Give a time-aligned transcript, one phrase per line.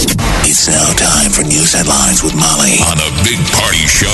[0.00, 4.06] It's now time for news headlines with Molly on the Big Party Show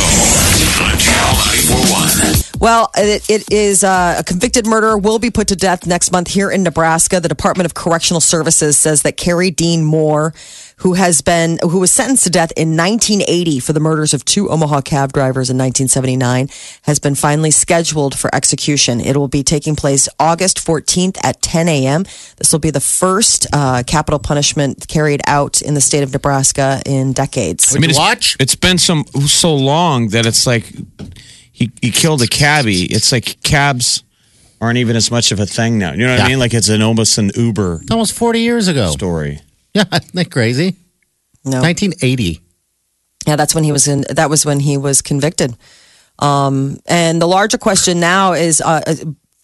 [0.82, 2.43] on Channel 941.
[2.58, 6.28] Well, it, it is uh, a convicted murderer will be put to death next month
[6.28, 7.20] here in Nebraska.
[7.20, 10.34] The Department of Correctional Services says that Carey Dean Moore,
[10.78, 14.48] who has been who was sentenced to death in 1980 for the murders of two
[14.50, 16.48] Omaha cab drivers in 1979,
[16.82, 19.00] has been finally scheduled for execution.
[19.00, 22.04] It will be taking place August 14th at 10 a.m.
[22.36, 26.80] This will be the first uh, capital punishment carried out in the state of Nebraska
[26.86, 27.74] in decades.
[27.74, 28.36] I mean, it's, watch?
[28.38, 30.72] it's been some so long that it's like
[31.54, 32.82] he, he killed a cabbie.
[32.84, 34.02] It's like cabs
[34.60, 35.92] aren't even as much of a thing now.
[35.92, 36.38] You know what I mean?
[36.40, 38.90] Like it's an almost an Uber Almost 40 years ago.
[38.90, 39.40] story.
[39.74, 40.76] Yeah, isn't that crazy?
[41.44, 41.60] No.
[41.60, 42.40] 1980.
[43.26, 44.04] Yeah, that's when he was in.
[44.08, 45.56] That was when he was convicted.
[46.20, 48.94] Um, and the larger question now is uh, uh,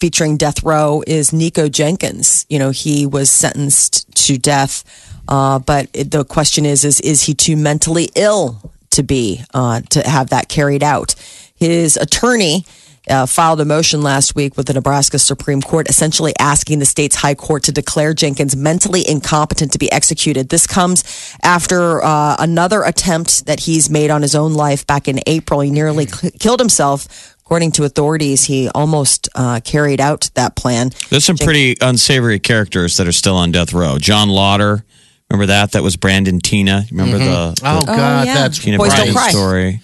[0.01, 2.47] featuring death row is Nikko Jenkins.
[2.49, 4.85] You know, he was sentenced to death,
[5.27, 9.81] uh, but it, the question is, is is he too mentally ill to be uh,
[9.91, 11.17] to have that carried out?
[11.61, 12.65] His attorney.
[13.09, 17.17] Uh, filed a motion last week with the Nebraska Supreme Court, essentially asking the state's
[17.17, 20.51] high court to declare Jenkins mentally incompetent to be executed.
[20.51, 21.03] This comes
[21.43, 25.61] after uh, another attempt that he's made on his own life back in April.
[25.61, 27.35] He nearly cl- killed himself.
[27.41, 30.91] According to authorities, he almost uh, carried out that plan.
[31.09, 33.97] There's some pretty unsavory characters that are still on death row.
[33.99, 34.85] John Lotter,
[35.31, 35.73] remember that?
[35.73, 36.89] That was Brandon Teena.
[36.91, 38.35] Remember the, the Oh, God, yeah.
[38.35, 39.31] that's Teena Boys Don't Cry.
[39.31, 39.81] story?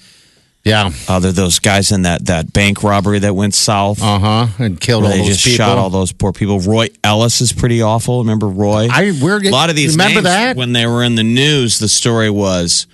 [0.66, 0.90] Yeah.
[1.08, 4.02] Uh, they're those guys in that, that bank robbery that went south.
[4.02, 4.46] Uh huh.
[4.58, 5.64] And killed where all they those just people.
[5.64, 6.58] shot all those poor people.
[6.58, 8.18] Roy Ellis is pretty awful.
[8.18, 8.88] Remember Roy?
[8.90, 10.56] I- we're a lot of these remember names, that?
[10.56, 11.78] when they were in the news.
[11.78, 12.88] The story was,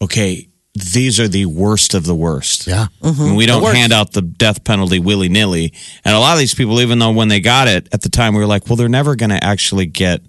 [0.00, 2.68] okay, these are the worst of the worst.
[2.68, 2.86] Yeah.
[3.02, 5.72] I mean, we don't hand out the death penalty willy nilly.
[6.04, 8.34] And a lot of these people, even though when they got it at the time,
[8.34, 10.20] we were like, well, they're never going to actually get,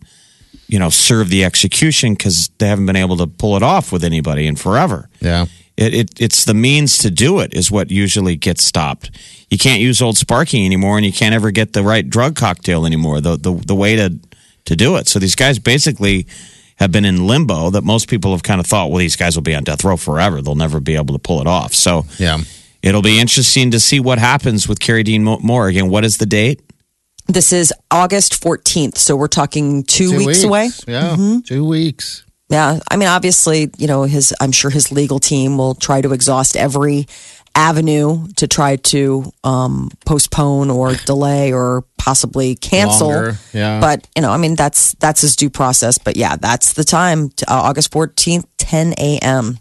[0.68, 4.04] you know, serve the execution because they haven't been able to pull it off with
[4.04, 5.10] anybody in forever.
[5.20, 5.46] Yeah.
[5.78, 9.12] It, it it's the means to do it is what usually gets stopped.
[9.50, 12.86] You can't use old Sparky anymore, and you can't ever get the right drug cocktail
[12.86, 13.22] anymore.
[13.22, 14.18] The the the way to
[14.66, 15.08] to do it.
[15.08, 16.26] So these guys basically
[16.78, 17.70] have been in limbo.
[17.70, 19.98] That most people have kind of thought, well, these guys will be on death row
[19.98, 20.42] forever.
[20.42, 21.74] They'll never be able to pull it off.
[21.74, 22.40] So Yeah.
[22.82, 25.90] it'll be interesting to see what happens with Carey Dean Mo- Moore again.
[25.90, 26.62] What is the date?
[27.28, 30.70] This is August 14th, so we're talking two, weeks, away.
[30.88, 31.10] Yeah.
[31.16, 31.40] Mm-hmm.
[31.42, 32.24] Two weeks.
[32.50, 34.34] Yeah, I mean, obviously, you know, his.
[34.40, 37.08] I'm sure his legal team will try to exhaust every
[37.56, 43.10] avenue to try to um, postpone or delay or possibly cancel.
[43.10, 43.82] Longer, yeah.
[43.82, 45.98] But you know, I mean, that's that's his due process.
[45.98, 47.32] But yeah, that's the time.
[47.48, 49.58] Uh, August 14th, 10 a.m.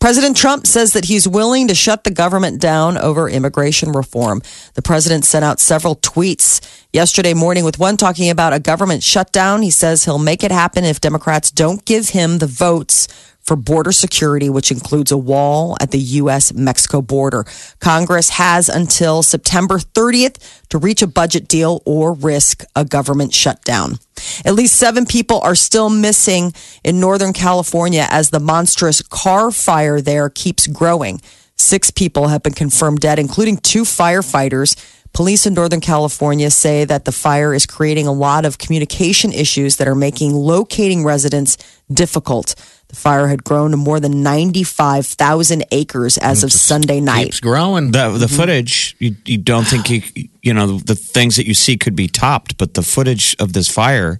[0.00, 4.40] President Trump says that he's willing to shut the government down over immigration reform.
[4.74, 6.60] The president sent out several tweets
[6.92, 9.62] yesterday morning, with one talking about a government shutdown.
[9.62, 13.08] He says he'll make it happen if Democrats don't give him the votes
[13.48, 16.52] for border security, which includes a wall at the U.S.
[16.52, 17.46] Mexico border.
[17.80, 20.36] Congress has until September 30th
[20.68, 23.98] to reach a budget deal or risk a government shutdown.
[24.44, 26.52] At least seven people are still missing
[26.84, 31.22] in Northern California as the monstrous Carr fire there keeps growing.
[31.56, 34.76] Six people have been confirmed dead, including two firefighters.
[35.14, 39.76] Police in Northern California say that the fire is creating a lot of communication issues
[39.76, 41.56] that are making locating residents
[41.90, 42.54] difficult.
[42.88, 47.24] The fire had grown to more than 95,000 acres as of Sunday night.
[47.26, 47.90] Keeps growing.
[47.90, 50.02] The the footage you, you don't think you
[50.42, 53.68] you know the things that you see could be topped, but the footage of this
[53.68, 54.18] fire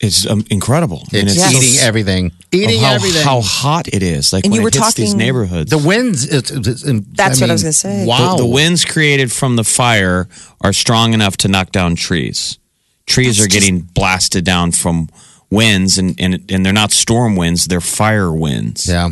[0.00, 1.02] is um, incredible.
[1.12, 2.32] I mean, It's so- eating everything.
[2.52, 3.22] Eating how, everything.
[3.24, 4.32] how hot it is.
[4.32, 5.70] Like And when you it were hits these talking- neighborhoods.
[5.70, 6.24] the winds.
[6.24, 8.04] It's, it's, it's- That's what I was gonna say.
[8.06, 8.36] Wow.
[8.36, 10.28] The, the winds created from the fire
[10.60, 12.58] are strong enough to knock down trees.
[13.06, 15.08] Trees That's are getting blasted down from
[15.52, 18.88] winds, and, and and they're not storm winds; they're fire winds.
[18.88, 19.10] Yeah.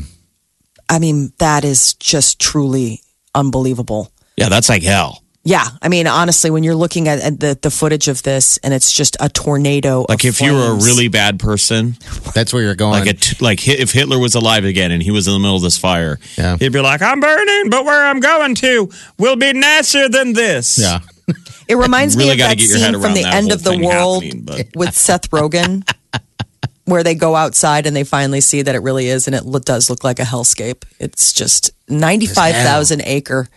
[0.88, 3.00] I mean, that is just truly
[3.34, 4.10] unbelievable.
[4.37, 5.22] yeah, that's like hell.
[5.42, 8.75] Yeah, I mean, honestly, when you're looking at, at the the footage of this, and
[8.75, 10.04] it's just a tornado.
[10.08, 11.96] Like of if you were a really bad person,
[12.34, 12.92] That's where you're going.
[13.00, 15.56] like a t- like if Hitler was alive again and he was in the middle
[15.56, 16.58] of this fire, Yeah.
[16.58, 20.76] he'd be like, "I'm burning, but where I'm going to will be nicer than this."
[20.78, 20.98] yeah.
[21.69, 23.78] it reminds Really me of that get your head scene from the end of the
[23.78, 25.88] world happening, but- with Seth Rogen.
[26.84, 29.58] where they go outside and they finally see that it really is, and it lo-
[29.60, 30.84] does look like a hellscape.
[30.98, 33.48] It's just 95,000 acre.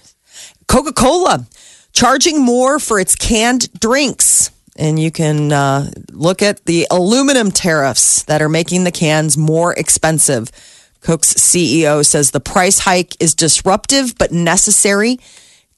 [0.68, 1.46] Coca Cola
[1.94, 4.52] charging more for its canned drinks.
[4.76, 9.74] And you can uh, look at the aluminum tariffs that are making the cans more
[9.74, 10.50] expensive.
[11.02, 15.20] Coke's CEO says the price hike is disruptive but necessary.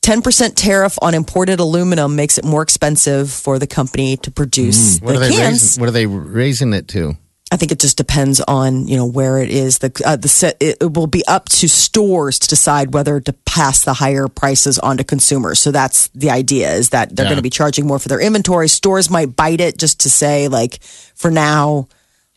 [0.02, 5.14] 10% tariff on imported aluminum makes it more expensive for the company to produce What
[5.14, 5.52] the are they cans.
[5.62, 5.82] raising?
[5.82, 7.18] What are they raising it to?
[7.56, 9.80] I think it just depends on you know where it is.
[9.80, 13.32] The uh, the set it, it will be up to stores to decide whether to
[13.46, 15.60] pass the higher prices on to consumers.
[15.60, 17.30] So that's the idea is that they're Yeah.
[17.32, 18.68] going to be charging more for their inventory.
[18.68, 20.84] Stores might bite it just to say like
[21.16, 21.88] for now,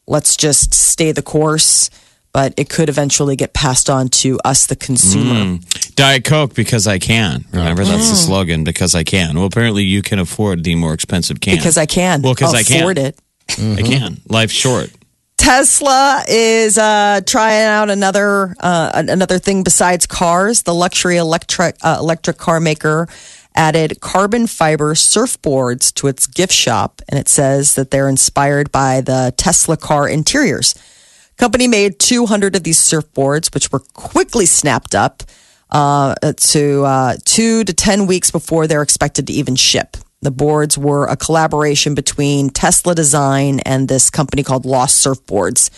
[0.06, 1.90] let's just stay the course.
[2.32, 5.58] But it could eventually get passed on to us, the consumer.
[5.96, 7.44] Diet Coke because I can.
[7.52, 8.10] Remember, that's Mm.
[8.10, 9.34] the slogan because I can.
[9.34, 11.56] Well, apparently you can afford the more expensive can.
[11.56, 12.76] Because I can Well, because I can.
[12.82, 13.18] afford it.
[13.50, 14.20] I can.
[14.28, 14.90] Life's short.
[15.48, 20.64] Tesla is uh, trying out another uh, another thing besides cars.
[20.64, 23.08] The luxury electric uh, electric car maker
[23.54, 29.00] added carbon fiber surfboards to its gift shop, and it says that they're inspired by
[29.00, 30.74] the Tesla car interiors.
[31.38, 35.22] Company made 200 of these surfboards, which were quickly snapped up
[35.70, 39.96] uh, to uh, two to 10 weeks before they're expected to even ship.
[40.20, 45.70] The boards were a collaboration between Tesla Design and this company called Lost Surfboards.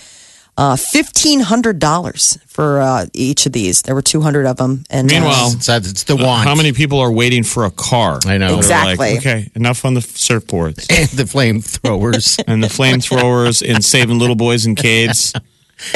[0.56, 3.82] Uh, $1,500 for uh, each of these.
[3.82, 4.84] There were 200 of them.
[4.90, 6.46] And, uh, Meanwhile, It's, it's the want.
[6.46, 8.18] how many people are waiting for a car?
[8.26, 8.56] I know.
[8.58, 9.10] Exactly.
[9.14, 12.42] Like, okay, enough on the surfboards And the flamethrowers.
[12.46, 15.32] and the flamethrowers and saving little boys in caves.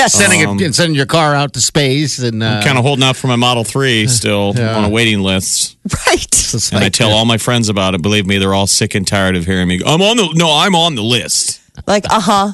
[0.08, 3.26] sending it, sending your car out to space and uh, kind of holding out for
[3.26, 5.76] my Model 3 still on a waiting list.
[6.06, 6.25] right.
[6.25, 8.02] it's And I like- tell all my friends about it.
[8.02, 9.78] Believe me, they're all sick and tired of hearing me.
[9.78, 11.60] go, I'm on the no, I'm on the list.
[11.86, 12.52] Like, uh huh.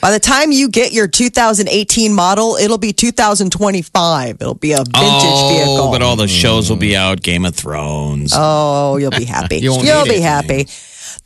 [0.00, 4.38] By the time you get your 2018 model, it'll be 2025.
[4.40, 5.90] It'll be a vintage oh, vehicle.
[5.90, 7.20] but all the shows will be out.
[7.22, 8.32] Game of Thrones.
[8.34, 9.56] Oh, you'll be happy.
[9.60, 10.22] You won't will need be it.
[10.22, 10.66] happy.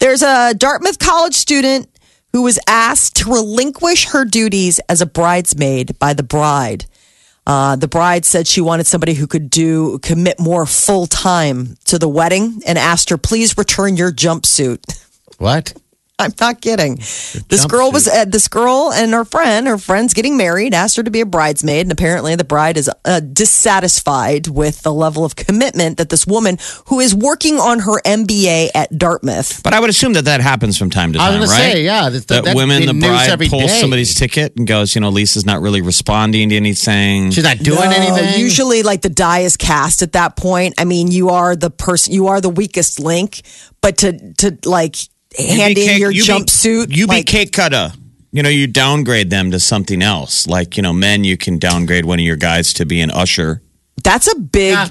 [0.00, 1.88] There's a Dartmouth college student
[2.34, 6.84] who was asked to relinquish her duties as a bridesmaid by the bride.
[7.46, 11.96] Uh, the bride said she wanted somebody who could do commit more full time to
[11.96, 14.80] the wedding and asked her, please return your jumpsuit.
[15.38, 15.74] what?
[16.16, 16.94] I'm not kidding.
[17.48, 21.02] This girl was uh, this girl and her friend, her friend's getting married, asked her
[21.02, 25.34] to be a bridesmaid, and apparently the bride is uh, dissatisfied with the level of
[25.34, 29.90] commitment that this woman, who is working on her MBA at Dartmouth, But I would
[29.90, 31.72] assume that that happens from time to I time, was right?
[31.72, 33.80] say, yeah, that- that, that- women, the the bride every pulls day.
[33.80, 37.32] somebody's ticket and goes, you know, Lisa's not really responding to anything.
[37.32, 38.40] She's not doing No, anything.
[38.40, 40.74] Usually, like the die is cast at that point.
[40.78, 43.42] I mean, you are the person, you are the weakest link,
[43.80, 45.08] but to to like You
[45.38, 47.92] hand in cake- your you be- jumpsuit, you be like, cake cutter.
[48.32, 50.46] You know, you downgrade them to something else.
[50.48, 53.62] Like, you know, men, you can downgrade one of your guys to be an usher.
[54.02, 54.72] That's a big.
[54.72, 54.88] Yeah.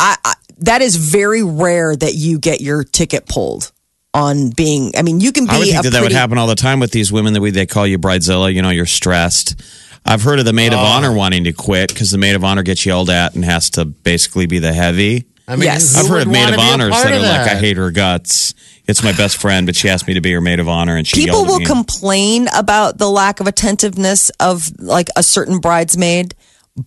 [0.00, 3.70] I, I, that is very rare that you get your ticket pulled
[4.12, 4.92] on being.
[4.98, 5.50] I mean, you can be.
[5.52, 7.40] I would think a that that would happen all the time with these women that
[7.40, 8.52] we they call you bridezilla.
[8.52, 9.62] You know, you're stressed.
[10.04, 10.82] I've heard of the maid of Oh.
[10.82, 13.84] honor wanting to quit because the maid of honor gets yelled at and has to
[13.84, 15.26] basically be the heavy.
[15.50, 15.94] I mean, Yes.
[15.96, 17.76] who I've heard of maid of be a honors that are of like, I hate
[17.76, 18.54] her guts.
[18.86, 21.06] It's my best friend, but she asked me to be her maid of honor, and
[21.06, 21.64] she People will me.
[21.66, 26.34] complain about the lack of attentiveness of like a certain bridesmaid,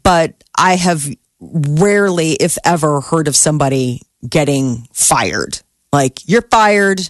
[0.04, 1.08] but I have
[1.40, 5.60] rarely, if ever, heard of somebody getting fired.
[5.92, 7.02] Like, you're fired.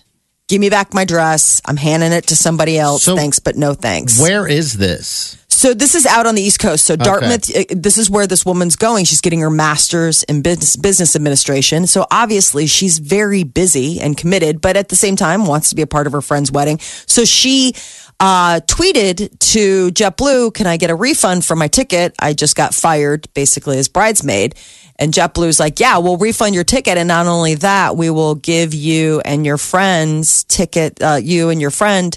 [0.47, 1.61] Give me back my dress.
[1.65, 3.03] I'm handing it to somebody else.
[3.03, 4.19] So- thanks, but no thanks.
[4.19, 5.37] Where is this?
[5.53, 6.85] So this is out on the East Coast.
[6.85, 9.05] So Dartmouth, uh, this is where this woman's going.
[9.05, 11.87] She's getting her master's in business, business administration.
[11.87, 15.81] So obviously she's very busy and committed, but at the same time wants to be
[15.81, 16.79] a part of her friend's wedding.
[16.79, 17.73] So she
[18.19, 22.15] uh, tweeted to JetBlue, "Can I get a refund for my ticket?
[22.19, 24.55] I just got fired, basically as bridesmaid."
[24.97, 28.73] And JetBlue's like, "Yeah, we'll refund your ticket, and not only that, we will give
[28.73, 32.15] you and your friend's ticket, uh, you and your friend."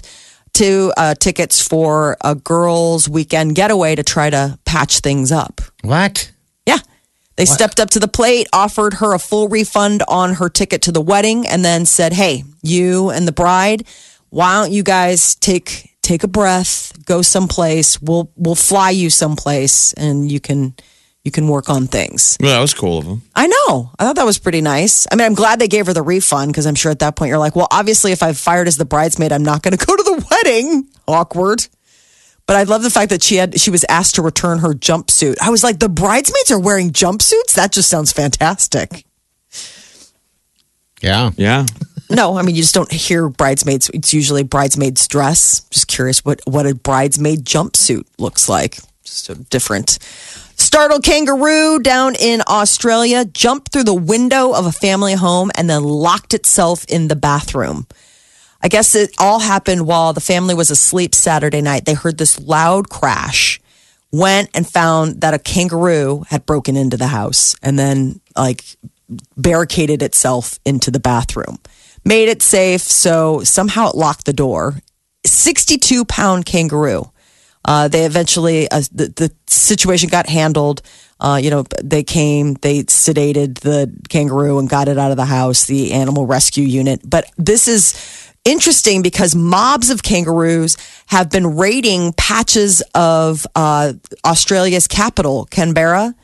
[0.57, 5.61] To uh, tickets for a girls' weekend getaway to try to patch things up.
[5.83, 6.31] What?
[6.65, 6.79] Yeah.
[7.35, 10.91] They stepped up to the plate, offered her a full refund on her ticket to
[10.91, 13.85] the wedding, and then said, "Hey, you and the bride,
[14.29, 18.01] why don't you guys take take a breath, go someplace.
[18.01, 20.73] We'll we'll fly you someplace, and you can
[21.27, 23.21] you can work on things." well, that was cool of them.
[23.35, 23.91] I know.
[23.99, 25.05] I thought that was pretty nice.
[25.11, 27.29] I mean, I'm glad they gave her the refund because I'm sure at that point
[27.29, 29.95] you're like, well, obviously, if I've fired as the bridesmaid, I'm not going to go
[29.95, 30.87] to the wedding.
[31.07, 31.67] Awkward.
[32.47, 35.35] But I love the fact that she had she was asked to return her jumpsuit.
[35.41, 37.55] I was like, the bridesmaids are wearing jumpsuits.
[37.55, 39.05] That just sounds fantastic.
[41.01, 41.31] Yeah.
[41.35, 41.65] Yeah.
[42.09, 43.91] No, I mean you just don't hear bridesmaids.
[43.93, 45.61] It's usually bridesmaid's dress.
[45.71, 48.77] Just curious what what a bridesmaid jumpsuit looks like.
[49.03, 49.99] Just a different.
[50.57, 55.83] Startled kangaroo down in Australia jumped through the window of a family home and then
[55.83, 57.85] locked itself in the bathroom.
[58.61, 61.85] I guess it all happened while the family was asleep Saturday night.
[61.85, 63.61] They heard this loud crash,
[64.11, 68.63] went and found that a kangaroo had broken into the house and then like
[69.37, 71.59] barricaded itself into the bathroom.
[72.03, 74.81] Made it safe, so somehow it locked the door.
[75.25, 77.11] 62 pound kangaroo.
[77.65, 80.81] Uh, they eventually, uh, the, the situation got handled.
[81.19, 85.25] Uh, you know, they came, they sedated the kangaroo and got it out of the
[85.25, 87.01] house, the animal rescue unit.
[87.03, 87.95] But this is
[88.45, 93.93] interesting because mobs of kangaroos have been raiding patches of uh,
[94.25, 96.15] Australia's capital, Canberra.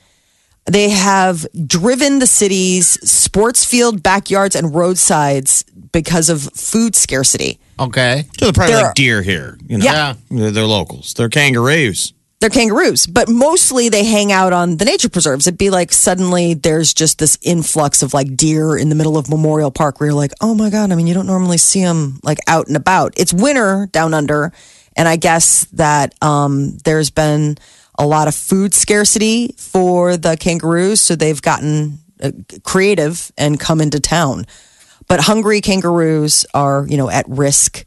[0.65, 7.60] They have driven the city's sports field, backyards, and roadsides because of food scarcity.
[7.79, 8.25] Okay.
[8.39, 9.58] So they're probably They're- like deer here.
[9.67, 9.86] You know?
[9.86, 10.13] Yeah.
[10.29, 11.13] They're, they're locals.
[11.15, 12.13] They're kangaroos.
[12.39, 15.48] They're kangaroos, but mostly they hang out on the nature preserves.
[15.48, 19.29] It'd be like suddenly there's just this influx of like deer in the middle of
[19.29, 22.20] Memorial Park where you're like, oh my God, I mean, you don't normally see them
[22.22, 23.13] like out and about.
[23.15, 24.51] It's winter down under.
[24.98, 27.58] And I guess that um, there's been
[27.97, 31.01] a lot of food scarcity for the kangaroos.
[31.01, 32.31] So they've gotten uh,
[32.63, 34.45] creative and come into town.
[35.07, 37.85] But hungry kangaroos are, you know, at risk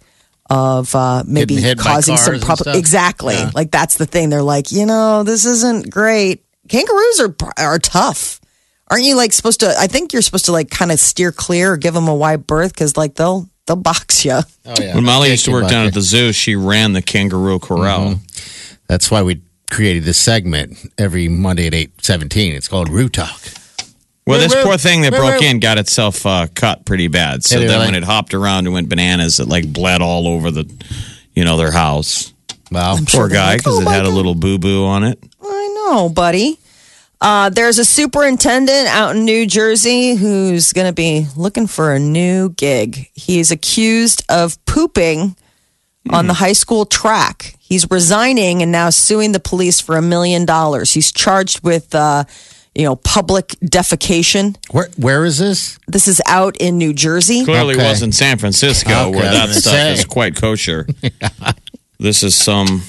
[0.48, 2.64] of uh, maybe Getting hit by causing some cars and problem.
[2.64, 2.76] stuff.
[2.76, 3.34] Exactly.
[3.34, 3.50] Yeah.
[3.54, 4.30] Like that's the thing.
[4.30, 6.44] They're like, you know, this isn't great.
[6.68, 8.40] Kangaroos are are tough.
[8.88, 9.75] Aren't you like supposed to?
[9.76, 12.46] I think you're supposed to like kind of steer clear or give them a wide
[12.46, 14.38] berth because like they'll they'll box you.
[14.66, 14.94] Oh yeah.
[14.94, 15.88] When Molly used to work down Bucky.
[15.88, 18.20] at the zoo, she ran the kangaroo corral.
[18.86, 22.54] That's why we created this segment every Monday at eight seventeen.
[22.54, 23.40] It's called Roo Talk.
[24.26, 24.66] Well, this Woo, woo.
[24.70, 27.44] poor thing that broke in got itself uh, cut pretty bad.
[27.44, 27.92] So Did it then really?
[27.92, 30.68] when it hopped around and went bananas, it like bled all over the,
[31.35, 32.32] you know, their house.
[32.73, 32.96] Wow.
[33.08, 35.04] Poor they're guy like, because "Oh it my had a God." little boo boo on
[35.04, 35.23] it.
[35.40, 36.58] I know, buddy.
[37.20, 41.99] Uh, there's a superintendent out in New Jersey who's going to be looking for a
[41.99, 43.08] new gig.
[43.14, 45.35] He's accused of pooping
[46.11, 47.55] on the high school track.
[47.68, 50.92] He's resigning and now suing the police for a million dollars.
[50.92, 52.25] He's charged with, uh,
[52.76, 54.56] you know, public defecation.
[54.70, 55.78] Where where is this?
[55.88, 57.44] This is out in New Jersey.
[57.44, 57.85] Clearly Okay.
[57.85, 60.87] wasn't San Francisco Okay, where that stuff gonna is quite kosher.
[61.99, 62.82] This is some.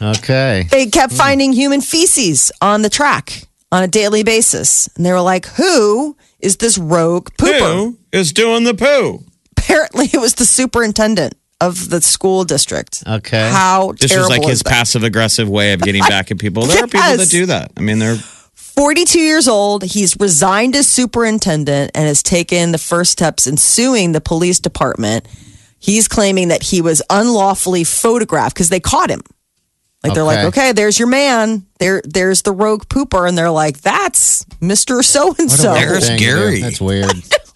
[0.00, 0.68] Okay.
[0.70, 4.88] They kept finding human feces on the track on a daily basis.
[4.94, 7.58] And they were like, who is this rogue pooper?
[7.74, 9.24] Who is doing the poo?
[9.58, 13.02] apparently it was the superintendent of the school district.
[13.06, 13.50] Okay.
[13.50, 14.70] How This was terrible like is his that?
[14.70, 16.64] passive aggressive way of getting back at people.
[16.66, 17.72] There are people that do that.
[17.76, 19.82] I mean, they're 42 years old.
[19.82, 25.26] He's resigned as superintendent and has taken the first steps in suing the police department.
[25.80, 29.22] He's claiming that he was unlawfully photographed because they caught him.
[30.04, 30.46] Like they're like, Okay.
[30.48, 31.66] okay, there's your man.
[31.80, 35.70] There, there's the rogue pooper, and they're like, that's Mister So and So.
[35.72, 36.30] What a weird There's thing to do.
[36.30, 36.60] Gary.
[36.60, 37.10] That's weird.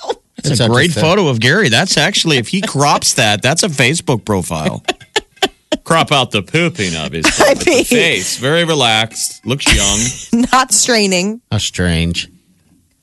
[0.44, 1.68] It's a great photo of Gary.
[1.68, 4.82] That's actually, if he crops that, that's a Facebook profile.
[5.84, 7.44] Crop out the pooping, obviously.
[7.49, 10.44] I but the mean- face, very relaxed, looks young.
[10.52, 11.40] Not straining.
[11.50, 12.28] How strange.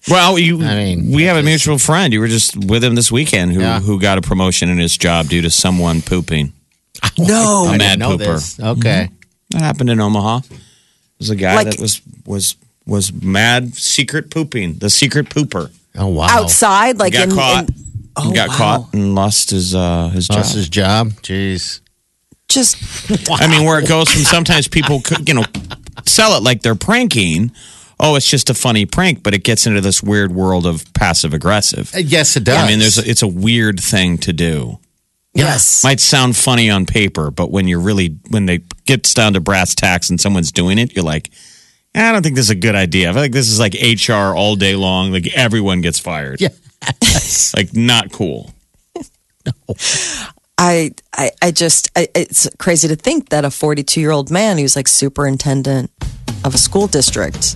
[0.10, 2.14] Well, you, I mean, we have a mutual friend.
[2.14, 3.80] You were just with him this weekend who, Yeah.
[3.82, 6.54] who got a promotion in his job due to someone pooping.
[7.18, 8.18] No, A I mad pooper.
[8.20, 8.60] this.
[8.60, 9.10] Okay.
[9.10, 9.16] Mm-hmm.
[9.52, 10.42] That happened in Omaha.
[11.20, 12.56] There's a guy Like- that was was
[12.86, 14.76] was mad secret pooping.
[14.76, 15.70] The secret pooper.
[15.96, 16.28] Oh wow.
[16.30, 17.70] outside, like got in, caught.
[17.70, 17.76] in-
[18.24, 18.56] He got wow.
[18.58, 20.38] caught and lost his uh his job.
[20.38, 21.10] Lost his job.
[21.22, 21.82] Jeez.
[22.48, 22.76] just
[23.30, 25.44] I mean, where it goes from sometimes people, could, you know,
[26.06, 27.52] sell it like they're pranking.
[28.00, 31.34] Oh, it's just a funny prank, but it gets into this weird world of passive
[31.34, 31.94] aggressive.
[31.94, 32.58] Uh, Yes, it does.
[32.58, 34.80] I mean, there's a, it's a weird thing to do.
[35.34, 35.84] yes.
[35.84, 39.76] Might sound funny on paper, but when you're really when they gets down to brass
[39.76, 41.30] tacks and someone's doing it, you're like,
[42.00, 43.10] I don't think this is a good idea.
[43.10, 45.12] I feel like this is like HR all day long.
[45.12, 46.42] Like everyone gets fired.
[46.42, 46.50] Yeah.
[47.56, 48.54] like not cool.
[49.46, 49.76] no.
[50.58, 54.58] I, I, I just, I, it's crazy to think that a 42 year old man
[54.58, 55.92] who's like superintendent
[56.44, 57.56] of a school district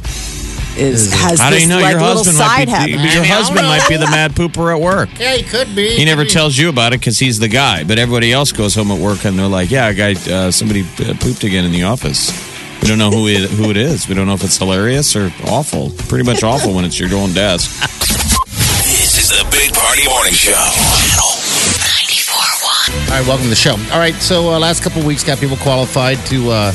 [0.78, 2.72] is has How do you know like your little husband might be?
[2.72, 2.90] habit.
[2.92, 5.10] Your I mean, I husband might be the mad pooper at work.
[5.20, 5.90] Yeah, he could be.
[5.90, 7.84] He never tells you about it because he's the guy.
[7.84, 10.82] But everybody else goes home at work and they're like, "Yeah, a guy, uh, somebody
[10.82, 12.53] uh, pooped again in the office."
[12.84, 14.10] We don't know who it, who it is.
[14.10, 15.92] We don't know if it's hilarious or awful.
[16.10, 17.80] Pretty much awful when it's your own desk.
[17.80, 20.52] This is the Big Party Morning Show.
[20.52, 21.32] Channel
[21.80, 23.10] 94.1.
[23.10, 23.78] All right, welcome to the show.
[23.94, 26.74] All right, so uh, last couple of weeks got people qualified to uh,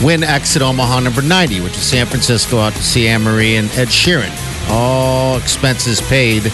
[0.00, 3.68] win Exit Omaha number 90, which is San Francisco out to see Anne Marie and
[3.72, 4.30] Ed Sheeran.
[4.70, 6.44] All expenses paid.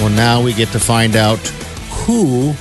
[0.00, 1.38] Well, now we get to find out
[2.06, 2.54] who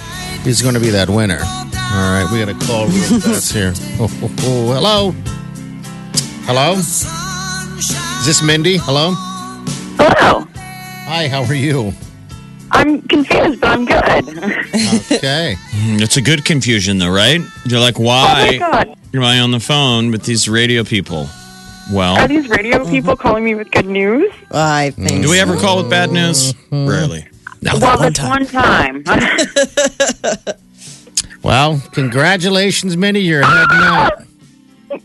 [0.45, 1.39] is going to be that winner.
[1.39, 3.71] All right, we got a call real fast here.
[4.01, 5.15] Oh, oh, oh, hello.
[6.53, 6.73] Hello.
[6.73, 8.75] Is this Mindy?
[8.75, 9.13] Hello.
[9.95, 10.45] Hello.
[11.05, 11.29] Hi.
[11.29, 11.93] How are you?
[12.71, 15.13] I'm confused, but I'm good.
[15.13, 15.55] Okay.
[15.71, 17.39] Hmm, it's a good confusion, though, right?
[17.63, 18.97] You're like, oh my why god.
[19.13, 21.29] am I on the phone with these radio people?
[21.89, 22.89] Well, are these radio mhm.
[22.89, 24.29] people calling me with good news?
[24.51, 25.23] I think.
[25.23, 26.51] do we ever call with bad news?
[26.51, 26.89] Mm-hmm.
[26.89, 27.27] Rarely.
[27.79, 29.05] well, that's one time.
[31.43, 33.21] Well, congratulations, Mindy.
[33.21, 34.13] You're heading out.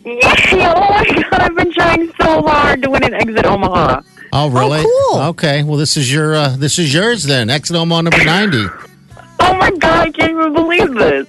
[0.04, 0.20] Yay!
[0.22, 4.00] Oh my god, I've been trying so hard to win an exit Omaha.
[4.32, 4.82] Oh, really?
[4.82, 5.20] cool.
[5.30, 5.62] Okay.
[5.62, 7.48] Well, this is your uh, this is yours then.
[7.50, 8.64] Exit Omaha number ninety.
[9.40, 11.26] Oh my god, I can't even believe this.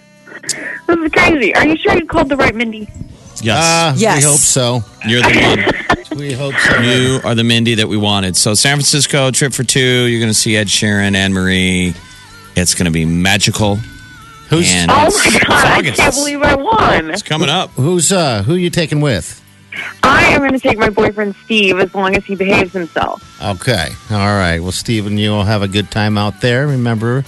[0.88, 1.54] This is crazy.
[1.56, 2.90] Are you sure you called the right Mindy?
[3.42, 3.58] Yes.
[3.64, 4.24] Uh, Yes.
[4.24, 4.82] We hope so.
[5.08, 5.42] You're the
[5.76, 6.18] one.
[6.18, 6.80] We hope so.
[6.82, 8.36] You are the Mindy that we wanted.
[8.36, 10.06] So, San Francisco trip for two.
[10.08, 11.94] You're going to see Ed Sheeran, Anne Marie.
[12.56, 13.78] It's going to be magical.
[14.50, 17.10] Who's And Oh it's, my god, I can't believe I won.
[17.12, 17.70] It's coming up.
[17.72, 19.44] who's uh who you taking with?
[20.02, 23.22] I am going to take my boyfriend Steve as long as he behaves himself.
[23.44, 23.90] Okay.
[24.10, 24.60] All right.
[24.60, 26.66] Well, Steve and you will have a good time out there.
[26.66, 27.24] Remember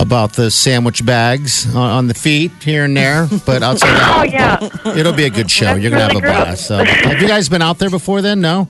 [0.00, 3.28] about the sandwich bags on, on the feet here and there.
[3.46, 4.92] But outside Oh that, yeah.
[4.96, 5.66] it'll be a good show.
[5.66, 6.66] That's You're going to really have a gross.
[6.66, 6.66] blast.
[6.66, 8.40] So, have you guys been out there before then?
[8.40, 8.66] No?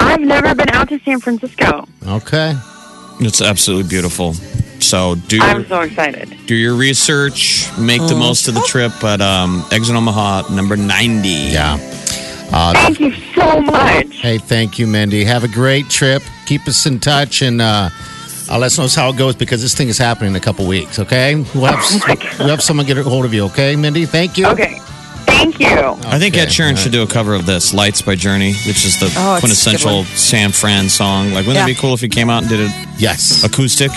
[0.00, 1.86] I've never been out to San Francisco.
[2.06, 2.54] Okay.
[3.20, 4.34] It's absolutely beautiful.
[4.80, 6.36] So, do I'm your, so excited.
[6.46, 8.92] do your research, make the most of the trip.
[9.00, 11.28] But um, Exit Omaha, number 90.
[11.28, 11.76] Yeah.
[12.52, 14.16] Uh, Thank you so much.
[14.20, 15.24] hey, thank you, Mindy.
[15.24, 16.22] Have a great trip.
[16.46, 17.90] Keep us in touch and uh,
[18.48, 20.64] uh, let us know how it goes because this thing is happening in a couple
[20.66, 21.34] weeks, okay?
[21.54, 24.06] We'll have, Oh, we'll have someone get a hold of you, okay, Mindy?
[24.06, 24.46] Thank you.
[24.46, 24.78] Okay.
[25.26, 25.66] Thank you.
[25.66, 28.98] I think Ed Sheeran should do a cover of this, Lights by Journey, which is
[29.00, 30.04] the Oh, it's a good quintessential one.
[30.06, 31.26] San Fran song.
[31.32, 31.62] Like, wouldn't Yeah.
[31.62, 33.42] that be cool if he came out and did it Yes.
[33.44, 33.90] acoustic?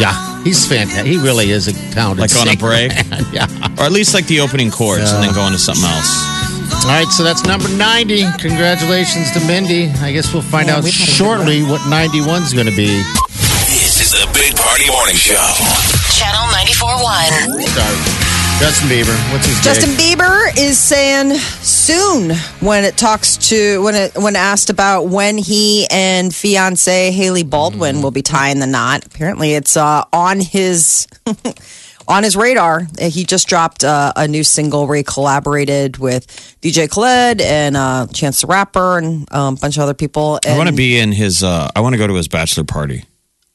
[0.00, 0.42] Yeah.
[0.42, 1.06] He's fantastic.
[1.06, 2.92] He really is a talented Like on a singer, break?
[3.32, 3.46] Yeah.
[3.78, 6.10] Or at least like the opening chords and then go to something else.
[6.84, 8.24] All right, so that's number 90.
[8.40, 9.88] Congratulations to Mindy.
[10.02, 12.66] I guess we'll find Yeah, out we've had a good shortly what 91 is going
[12.66, 12.90] to be.
[13.70, 15.38] This is the Big Party Morning Show.
[16.18, 17.62] Channel 94.1.
[17.70, 17.96] Sorry.
[18.62, 19.32] Justin Bieber.
[19.32, 20.18] What's his Justin gig?
[20.18, 25.84] Bieber is saying soon when it talks to when it when asked about when he
[25.90, 29.04] and fiance Hailey Baldwin will be tying the knot.
[29.04, 31.08] Apparently, it's uh, on his
[32.08, 32.86] on his radar.
[33.00, 36.28] Uh, He just dropped uh, a new single where he collaborated with
[36.62, 40.38] DJ Khaled and uh, Chance the Rapper and um, a bunch of other people.
[40.46, 43.06] I want to be in his, uh, I want to go to his bachelor party.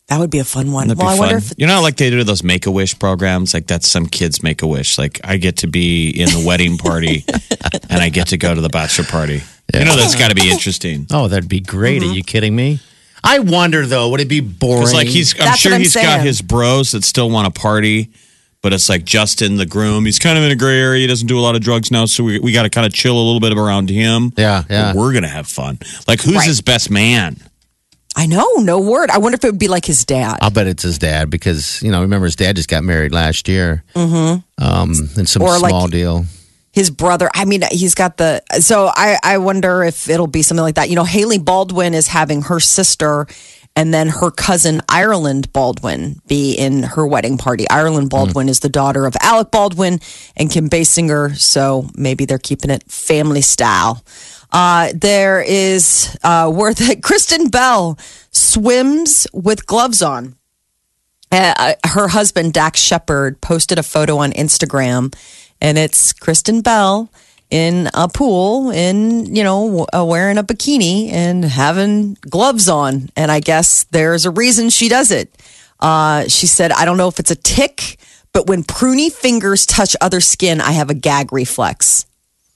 [0.07, 0.87] That would be a fun one.
[0.87, 1.25] That'd well, be I fun.
[1.27, 3.53] wonder if you know, like they do those Make a Wish programs.
[3.53, 4.97] Like that's some kids Make a Wish.
[4.97, 7.25] Like I get to be in the wedding party,
[7.89, 9.41] and I get to go to the bachelor party.
[9.73, 11.07] You know, that's got to be interesting.
[11.11, 12.01] Oh, that'd be great.
[12.01, 12.11] Mm-hmm.
[12.11, 12.79] Are you kidding me?
[13.23, 14.93] I wonder, though, would it be boring?
[14.93, 18.09] Like he's, I'm That's sure I'm he's got his bros that still want to party,
[18.61, 20.05] but it's like Justin, the groom.
[20.05, 21.01] He's kind of in a gray area.
[21.01, 22.93] He doesn't do a lot of drugs now, so we we got to kind of
[22.93, 24.31] chill a little bit around him.
[24.37, 24.93] Yeah, yeah.
[24.93, 25.79] But we're gonna have fun.
[26.07, 26.47] Like who's Right.
[26.47, 27.35] his best man?
[28.17, 29.11] I know, no word.
[29.11, 30.39] I wonder if it would be like his dad.
[30.41, 33.47] I'll bet it's his dad because, you know, remember his dad just got married last
[33.47, 33.83] year.
[33.93, 34.39] Mm-hmm.
[34.63, 36.25] Um, in some Or, like, small deal.
[36.73, 37.29] his brother.
[37.35, 38.41] I mean, he's got the.
[38.59, 40.89] So I, I wonder if it'll be something like that.
[40.89, 43.27] You know, Hailey Baldwin is having her sister
[43.75, 47.69] and then her cousin Ireland Baldwin be in her wedding party.
[47.69, 49.99] Ireland Baldwin is the daughter of Alec Baldwin
[50.35, 51.37] and Kim Basinger.
[51.37, 54.03] So maybe they're keeping it family style.
[54.51, 57.97] Uh, there is uh, where that Kristen Bell
[58.31, 60.35] swims with gloves on.
[61.31, 65.13] Uh, her husband Dax Shepard posted a photo on Instagram,
[65.59, 67.09] and it's Kristen Bell
[67.49, 73.09] in a pool, in you know, uh, wearing a bikini and having gloves on.
[73.15, 75.33] And I guess there's a reason she does it.
[75.79, 77.97] Uh, she said, "I don't know if it's a tick,
[78.31, 82.05] but when pruny fingers touch other skin, I have a gag reflex."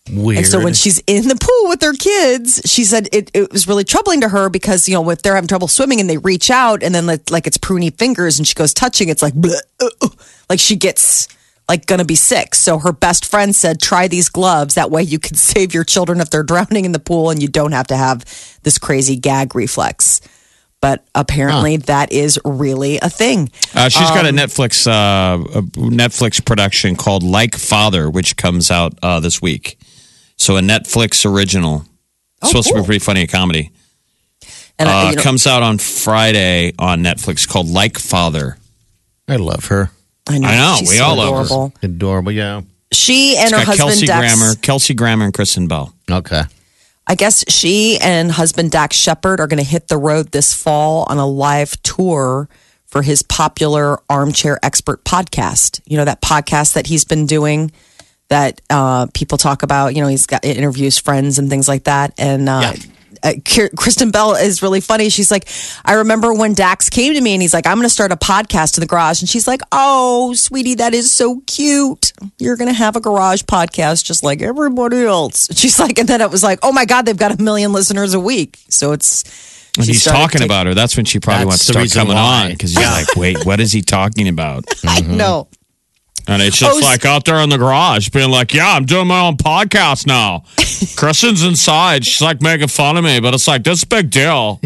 [0.09, 0.39] Weird.
[0.39, 3.67] And so when she's in the pool with her kids, she said it, it was
[3.67, 6.49] really troubling to her because, you know, if they're having trouble swimming and they reach
[6.49, 9.59] out and then like, like it's pruny fingers and she goes touching, it's like, bleh,
[9.79, 10.07] uh, uh,
[10.49, 11.27] like she gets
[11.69, 12.55] like gonna be sick.
[12.55, 14.73] So her best friend said, try these gloves.
[14.75, 17.47] That way you can save your children if they're drowning in the pool and you
[17.47, 18.25] don't have to have
[18.63, 20.19] this crazy gag reflex.
[20.81, 23.51] But apparently that is really a thing.
[23.75, 28.71] Uh, she's got a Um, Netflix uh, a Netflix production called Like Father, which comes
[28.71, 29.77] out uh, this week.
[30.41, 31.85] So a Netflix original.
[32.41, 32.81] Oh, supposed to cool.
[32.81, 33.71] be pretty funny a comedy.
[34.79, 38.57] And uh, Uh, you know, comes out on Friday on Netflix called Like Father.
[39.27, 39.91] I love her.
[40.27, 41.41] I know, I know, she's we so all love her.
[41.43, 41.73] adorable.
[41.83, 42.61] Adorable, yeah.
[42.91, 44.35] She and It's her got husband Kelsey Dax.
[44.35, 45.93] Grammer, Kelsey Grammer, and Kristen Bell.
[46.09, 46.41] Okay.
[47.07, 51.05] I guess she and husband Dax Shepard are going to hit the road this fall
[51.07, 52.49] on a live tour
[52.87, 55.79] for his popular Armchair Expert podcast.
[55.85, 57.71] You know, that podcast that he's been doing
[58.31, 59.93] that uh, people talk about.
[59.93, 62.13] You know, he's got interviews friends and things like that.
[62.17, 62.73] And uh,
[63.23, 63.33] uh,
[63.75, 65.09] Kristen Bell is really funny.
[65.09, 65.49] She's like,
[65.83, 68.15] I remember when Dax came to me and he's like, I'm going to start a
[68.15, 69.21] podcast in the garage.
[69.21, 72.13] And she's like, Oh, sweetie, that is so cute.
[72.39, 75.49] You're going to have a garage podcast just like everybody else.
[75.57, 78.13] She's like, and then it was like, Oh my God, they've got a million listeners
[78.13, 78.57] a week.
[78.69, 79.49] So it's.
[79.75, 80.73] She he's talking taking- about her.
[80.73, 82.45] That's when she probably wants to start coming why.
[82.45, 84.65] on because he's like, wait, what is he talking about?
[84.85, 85.47] I know.
[86.27, 89.07] And it's just Oh, like out there in the garage being like, yeah, I'm doing
[89.07, 90.43] my own podcast now.
[90.95, 92.05] Kristen's inside.
[92.05, 94.59] She's like making fun of me, but it's like, this big deal.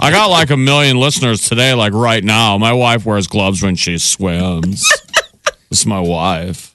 [0.00, 2.58] I got like a million listeners today, like right now.
[2.58, 4.88] My wife wears gloves when she swims.
[5.70, 6.74] this is my wife.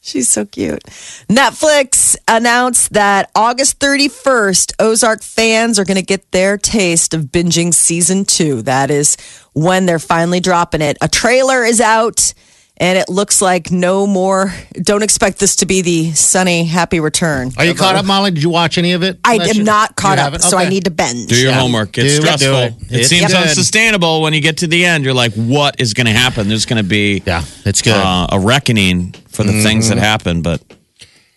[0.00, 0.82] She's so cute.
[1.28, 7.74] Netflix announced that August 31st, Ozark fans are going to get their taste of binging
[7.74, 8.62] season two.
[8.62, 9.16] That is
[9.52, 10.96] when they're finally dropping it.
[11.02, 12.32] A trailer is out.
[12.80, 14.52] And it looks like no more.
[14.74, 17.50] Don't expect this to be the sunny, happy return.
[17.58, 18.30] Are you caught up, Molly?
[18.30, 19.18] Did you watch any of it?
[19.24, 19.64] I am year?
[19.64, 20.42] not caught up, haven't?
[20.42, 21.28] so I need to binge.
[21.28, 21.58] Do your Yeah.
[21.58, 21.98] homework.
[21.98, 22.56] It's Do it, do stressful.
[22.58, 22.74] it.
[22.92, 23.36] It, It's seems good.
[23.36, 25.04] unsustainable when you get to the end.
[25.04, 26.48] You're like, what is going to happen?
[26.48, 27.94] There's going to be Yeah, it's good.
[27.94, 30.42] uh, a reckoning for the things that happen.
[30.42, 30.60] But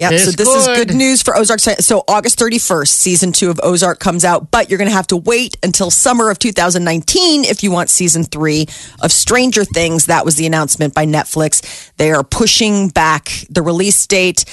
[0.09, 0.87] It's so this is good.
[0.87, 1.59] good news for Ozark.
[1.59, 5.17] So August 31st, season two of Ozark comes out, but you're going to have to
[5.17, 8.65] wait until summer of 2019 if you want season three
[9.01, 10.07] of Stranger Things.
[10.07, 11.91] That was the announcement by Netflix.
[11.97, 14.45] They are pushing back the release date.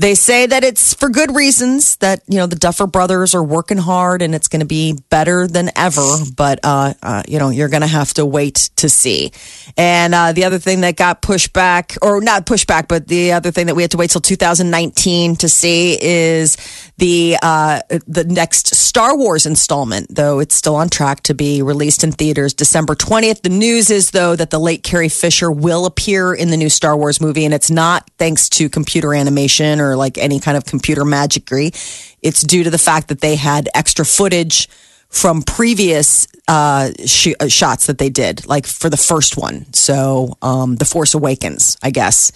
[0.00, 3.76] They say that it's for good reasons that, you know, the Duffer brothers are working
[3.76, 6.00] hard and it's going to be better than ever.
[6.34, 9.30] But, uh, uh, you know, you're going to have to wait to see.
[9.76, 13.32] And uh, the other thing that got pushed back, or not pushed back, but the
[13.32, 16.56] other thing that we had to wait till 2019 to see is
[16.96, 20.14] the uh, the next Star Wars installment.
[20.14, 23.42] Though it's still on track to be released in theaters December 20th.
[23.42, 26.96] The news is though that the late Carrie Fisher will appear in the new Star
[26.96, 31.02] Wars movie, and it's not thanks to computer animation or like any kind of computer
[31.04, 31.74] magicry.
[32.22, 34.68] It's due to the fact that they had extra footage
[35.08, 39.72] from previous uh, sh- uh, shots that they did, like for the first one.
[39.72, 42.32] So, um, The Force Awakens, I guess.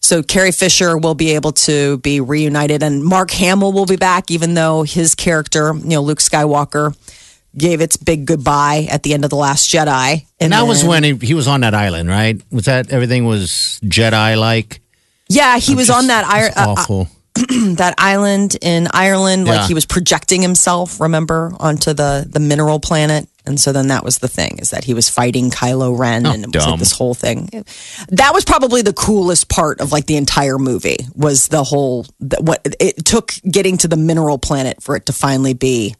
[0.00, 4.30] So, Carrie Fisher will be able to be reunited, and Mark Hamill will be back,
[4.30, 6.96] even though his character, you know, Luke Skywalker,
[7.56, 10.24] gave its big goodbye at the end of The Last Jedi.
[10.40, 12.40] and that was when he, he was on that island, right?
[12.50, 14.80] Was that everything was Jedi like?
[15.28, 17.08] Yeah, he was on that ir- uh, uh, awful.
[17.76, 19.56] that island in Ireland, Yeah.
[19.56, 23.28] like he was projecting himself, remember, onto the the mineral planet.
[23.46, 26.44] And so then that was the thing is that he was fighting Kylo Ren and
[26.44, 27.48] it was like this whole thing.
[28.08, 32.36] That was probably the coolest part of like the entire movie was the whole the,
[32.42, 35.94] what it took getting to the mineral planet for it to finally be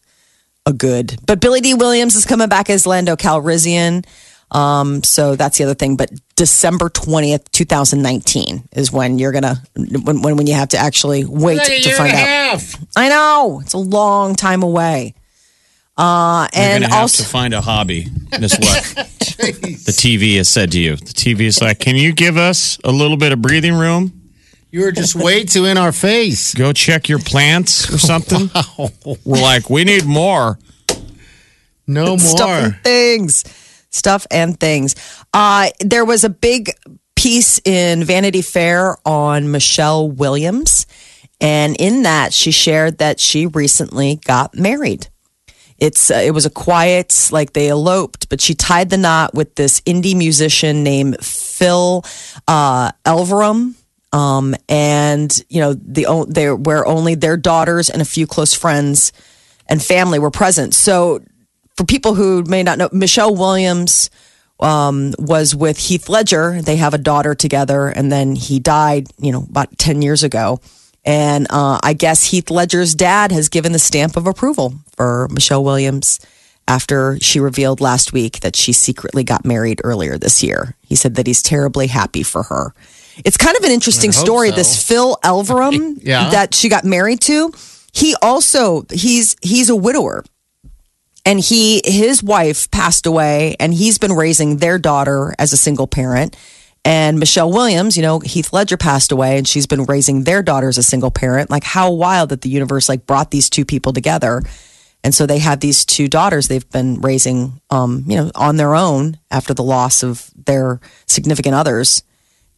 [0.66, 1.16] a good.
[1.24, 4.04] But Billy Dee Williams is coming back as Lando Calrissian.
[4.50, 5.96] Um, so that's the other thing.
[5.96, 10.70] But December twentieth, two thousand nineteen, is when you're gonna when, when when you have
[10.70, 12.62] to actually wait to find out.
[12.96, 15.14] I know it's a long time away.
[15.98, 18.06] Uh, and you're and going to have also, to find a hobby.
[18.30, 18.84] That's what
[19.36, 20.94] the TV has said to you.
[20.94, 24.18] The TV is like, can you give us a little bit of breathing room?
[24.70, 26.54] You were just way too in our face.
[26.54, 28.48] Go check your plants or something.
[29.24, 30.58] We're like, we need more.
[31.86, 32.42] No more.
[32.42, 33.42] and things,
[33.90, 34.94] stuff and things.
[35.32, 36.70] Uh, there was a big
[37.16, 40.86] piece in Vanity Fair on Michelle Williams,
[41.40, 45.08] and in that she shared that she recently got married.
[45.78, 49.54] It's uh, it was a quiet like they eloped, but she tied the knot with
[49.54, 52.04] this indie musician named Phil
[52.46, 53.74] uh, Elverum.
[54.10, 59.12] Um, and you know the they where only their daughters and a few close friends
[59.66, 60.74] and family were present.
[60.74, 61.20] So
[61.78, 64.10] for people who may not know, Michelle Williams
[64.58, 66.60] um, was with Heath Ledger.
[66.60, 70.60] They have a daughter together, and then he died, you know, about 10 years ago.
[71.04, 75.62] And uh, I guess Heath Ledger's dad has given the stamp of approval for Michelle
[75.62, 76.18] Williams
[76.66, 80.74] after she revealed last week that she secretly got married earlier this year.
[80.82, 82.74] He said that he's terribly happy for her.
[83.24, 84.50] It's kind of an interesting story.
[84.50, 84.56] so.
[84.56, 86.30] This Phil Elverum Yeah.
[86.30, 87.52] that she got married to,
[87.92, 90.24] he also he's he's a widower
[91.28, 95.86] and he his wife passed away and he's been raising their daughter as a single
[95.86, 96.34] parent.
[96.86, 100.68] And michelle williams you know heath ledger passed away and she's been raising their daughter
[100.68, 101.50] as a single parent.
[101.50, 104.42] Like how wild that the universe like brought these two people together.
[105.04, 108.74] And so they have these two daughters they've been raising um you know on their
[108.74, 112.02] own after the loss of their significant others.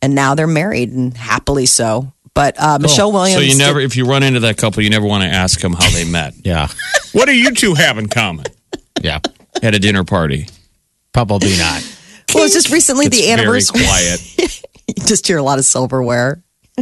[0.01, 2.13] And now they're married and happily so.
[2.35, 4.91] But uh, michelle williams So you did- never, if you run into that couple, you
[4.91, 6.35] never want to ask them how they met.
[6.45, 6.69] Yeah.
[7.13, 8.47] what do you two have in common
[9.01, 9.19] Yeah.
[9.63, 10.47] at a dinner party?
[11.13, 11.83] Probably not.
[12.35, 13.83] Well, it's just recently It's the anniversary.
[13.83, 14.39] quiet.
[14.87, 16.43] you just hear a lot of silverware.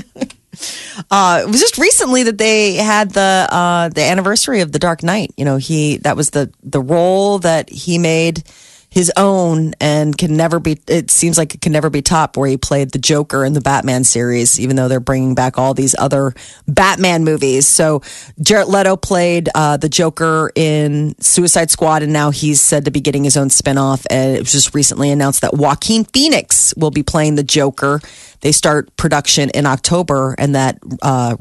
[1.11, 5.03] uh, it was just recently that they had the uh, the anniversary of the Dark
[5.03, 5.33] Knight.
[5.37, 8.43] You know, he that was the the role that he made
[8.91, 10.79] his own and can never be.
[10.87, 12.37] It seems like it can never be topped.
[12.37, 15.75] Where he played the Joker in the Batman series, even though they're bringing back all
[15.75, 16.35] these other
[16.67, 17.67] Batman movies.
[17.67, 18.03] So
[18.41, 23.01] Jared Leto played uh, the Joker in Suicide Squad, and now he's said to be
[23.01, 24.07] getting his own spinoff.
[24.11, 28.01] And it was just recently announced that Joaquin Phoenix will be playing the Joker.
[28.41, 31.37] They start production in October, and that uh,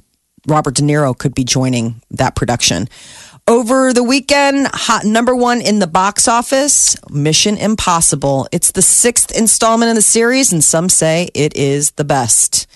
[0.47, 2.87] Robert De Niro could be joining that production.
[3.49, 8.45] Over the weekend, hot number one in the box office, Mission Impossible.
[8.51, 12.69] It's the sixth installment in the series, and some say it is the best.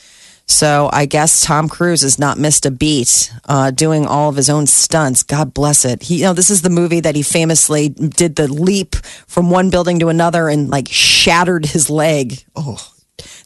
[0.46, 4.50] So I guess Tom Cruise has not missed a beat uh, doing all of his
[4.50, 5.24] own stunts.
[5.24, 6.04] God bless it.
[6.04, 8.96] He, you know, this is the movie that he famously did the leap
[9.28, 12.46] from one building to another and like shattered his leg.
[12.56, 12.80] Oh,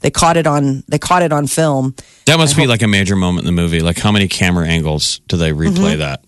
[0.02, 1.96] they caught it on they caught it on film.
[2.26, 3.80] That must be like a major moment in the movie.
[3.80, 6.24] Like, how many camera angles do they replay that?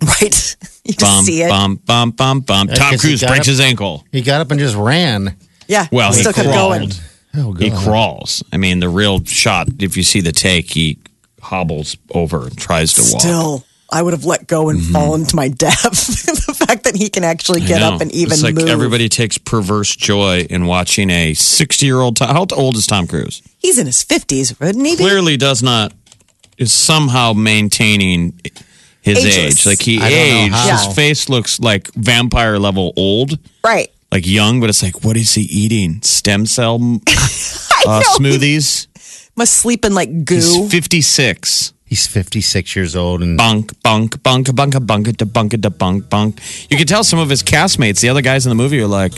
[0.06, 1.48] Right, you just Bum, see it.
[1.48, 2.68] bum, bum, bum, bum.
[2.70, 4.04] I Tom guess he Cruise got breaks up- his ankle.
[4.12, 5.36] He got up and just ran.
[5.66, 6.88] Yeah, Well, he still kept going.
[6.90, 7.02] crawled.
[7.36, 7.62] Oh, God.
[7.62, 8.42] He crawls.
[8.52, 10.98] I mean, the real shot, if you see the take, he
[11.42, 13.20] hobbles over and tries to walk.
[13.20, 14.92] Still, I would have let go and mm-hmm.
[14.92, 15.90] fallen to my death.
[16.46, 17.94] the fact that he can actually get know.
[17.94, 18.68] up and even it's like move.
[18.68, 22.18] everybody takes perverse joy in watching a 60 year old.
[22.18, 23.42] How old is Tom Cruise?
[23.58, 24.92] He's in his fifties, wouldn't he?
[24.92, 25.02] be?
[25.02, 25.92] Clearly does not,
[26.56, 28.40] is somehow maintaining
[29.02, 29.36] his Ageless.
[29.36, 29.66] age.
[29.66, 30.54] Like he I don't know aged.
[30.54, 30.86] how.
[30.86, 33.90] His face looks like vampire level old, Right.
[34.12, 36.00] like young, but it's like, what is he eating?
[36.02, 36.74] Stem cell
[37.86, 38.86] uh, smoothies?
[39.36, 40.34] Must sleep in like goo.
[40.36, 41.72] He's 56.
[41.86, 46.38] He's 56 years old and bunk, bunk, bunk, bunk, bunk, da bunk, da bunk, bunk.
[46.68, 49.14] You can tell some of his castmates, the other guys in the movie, are like,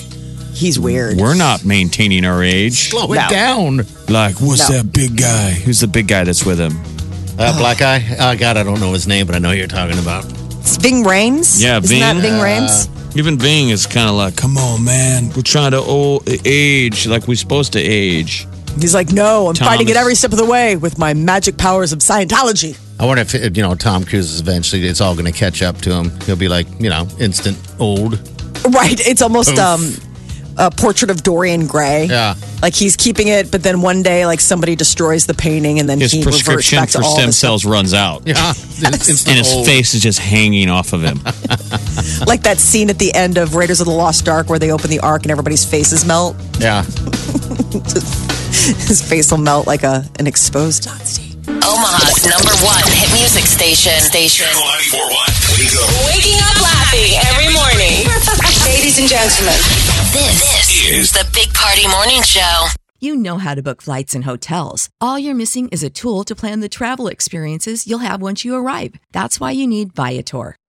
[0.53, 1.17] He's weird.
[1.17, 3.29] "We're not maintaining our age." slow it No.
[3.31, 3.87] down.
[4.09, 4.77] Like, what's No.
[4.83, 5.51] that big guy?
[5.53, 6.79] Who's the big guy that's with him?
[7.41, 8.05] Uh, black guy.
[8.19, 10.25] Oh, God, I don't know his name, but I know who you're talking about.
[10.61, 11.63] It's Ving Rhames.
[11.63, 12.01] Yeah, Isn't Ving.
[12.01, 13.17] that Ving Uh, Rhames?
[13.17, 17.27] Even Bing is kind of like, "Come on, man, we're trying to old, age like
[17.27, 18.47] we're supposed to age."
[18.79, 21.93] He's like, no, I'm fighting it every step of the way with my magic powers
[21.93, 22.79] of Scientology.
[23.01, 25.79] I wonder if, you know, Tom Cruise is eventually, it's all going to catch up
[25.79, 26.13] to him.
[26.21, 28.13] He'll be like, you know, instant old.
[28.73, 29.01] Right.
[29.01, 29.59] It's almost Oof.
[29.59, 29.93] um
[30.61, 32.05] a portrait of Dorian Gray.
[32.05, 32.35] Yeah.
[32.63, 35.99] Like he's keeping it, but then one day, like somebody destroys the painting, and then
[35.99, 37.49] His he reverts prescription back to for all stem the stuff.
[37.49, 38.49] cells runs out, Yeah.
[38.85, 41.21] Instant and his face is just hanging off of him.
[42.27, 44.91] Like that scene at the end of Raiders of the Lost Ark where they open
[44.91, 46.37] the ark and everybody's faces melt.
[46.59, 46.83] Yeah.
[47.81, 51.20] His face will melt like a an exposed honesty.
[51.71, 53.95] Omaha's number one hit music station.
[54.03, 54.47] Station.
[54.51, 55.15] Channel 941.
[55.55, 55.87] Wake up.
[56.11, 58.11] Waking up laughing every morning.
[58.67, 59.55] Ladies and gentlemen,
[60.11, 62.67] this, is the Big Party Morning Show.
[62.99, 64.91] You know how to book flights and hotels.
[65.01, 68.57] All you're missing is a tool to plan the travel experiences you'll have once you
[68.57, 68.95] arrive.
[69.13, 70.57] That's why you need Viator.